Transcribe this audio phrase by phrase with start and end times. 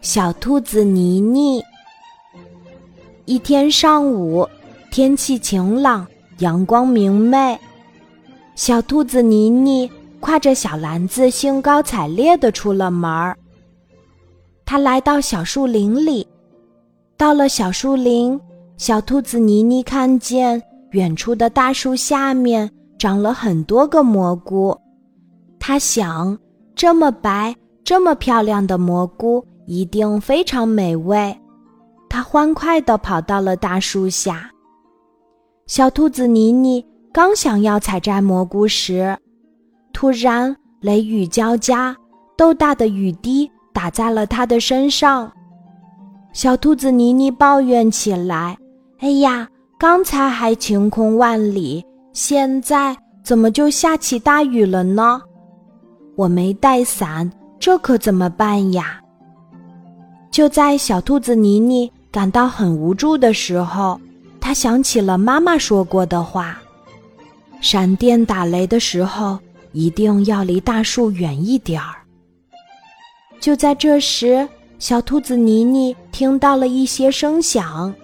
[0.00, 1.62] 小兔子妮妮。
[3.24, 4.48] 一天上午，
[4.90, 6.06] 天气晴朗，
[6.38, 7.58] 阳光明媚。
[8.54, 9.90] 小兔子妮妮
[10.20, 13.36] 挎着小篮子，兴高采烈地出了门儿。
[14.64, 16.26] 它来到小树林里，
[17.16, 18.38] 到了小树林，
[18.76, 20.60] 小兔子妮妮看见
[20.90, 22.68] 远处的大树下面
[22.98, 24.76] 长了很多个蘑菇。
[25.58, 26.36] 它想，
[26.74, 27.54] 这么白、
[27.84, 29.44] 这么漂亮的蘑菇。
[29.66, 31.36] 一定非常美味。
[32.08, 34.50] 它欢快地跑到了大树下。
[35.66, 39.16] 小兔子妮妮刚想要采摘蘑菇时，
[39.92, 41.96] 突然雷雨交加，
[42.36, 45.32] 豆大的雨滴打在了它的身上。
[46.32, 48.56] 小兔子妮妮抱怨起来
[49.00, 49.48] ：“哎呀，
[49.78, 55.20] 刚才还晴空万里，现在怎么就下起大雨了呢？
[56.16, 58.98] 我没带伞，这可怎么办呀？”
[60.32, 64.00] 就在小兔子妮妮感到很无助的时候，
[64.40, 66.58] 她想起了妈妈说过的话
[67.60, 69.38] ：“闪电打雷的时候，
[69.72, 71.96] 一定要离大树远一点儿。”
[73.40, 74.48] 就在这时，
[74.78, 77.94] 小兔子妮妮听到了一些声响，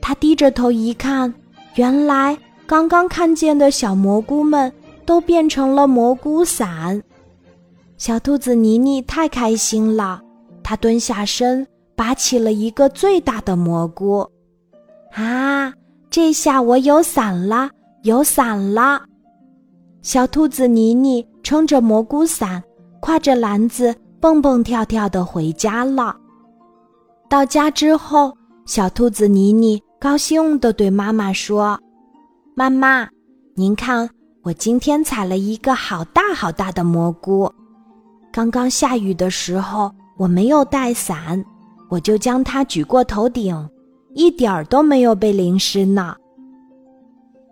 [0.00, 1.32] 她低着头一看，
[1.74, 4.72] 原来刚刚看见的小蘑菇们
[5.04, 7.02] 都变成了蘑菇伞。
[7.98, 10.22] 小兔子妮妮太开心了。
[10.66, 11.64] 他蹲下身，
[11.94, 14.28] 拔起了一个最大的蘑菇。
[15.12, 15.72] 啊，
[16.10, 17.70] 这下我有伞了，
[18.02, 19.00] 有伞了！
[20.02, 22.60] 小兔子妮妮撑着蘑菇伞，
[23.00, 26.16] 挎着篮子，蹦蹦跳跳的回家了。
[27.28, 31.78] 到家之后，小兔子妮妮高兴地对妈妈说
[32.56, 33.08] ：“妈妈，
[33.54, 34.10] 您看，
[34.42, 37.48] 我今天采了一个好大好大的蘑菇。
[38.32, 41.44] 刚刚下雨的时候。”我没有带伞，
[41.88, 43.68] 我就将它举过头顶，
[44.14, 46.16] 一点儿都没有被淋湿呢。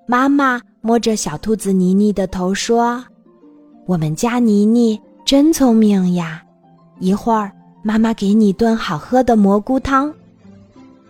[0.06, 3.04] 妈妈摸着小兔子妮妮的头说
[3.86, 6.42] ：“我们家妮妮真聪明呀，
[7.00, 7.52] 一会儿
[7.82, 10.12] 妈妈给你炖好喝的蘑菇汤。”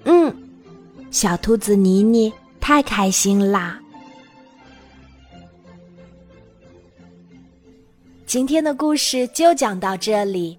[0.05, 0.35] 嗯，
[1.11, 3.81] 小兔子妮妮太开心啦。
[8.27, 10.59] 今天的故事就讲到这里。